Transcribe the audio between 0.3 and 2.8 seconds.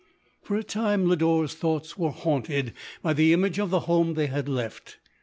For a time, Lodore's thoughts were haunted LODORE. 211